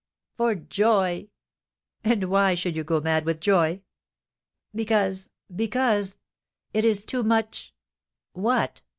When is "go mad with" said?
2.83-3.39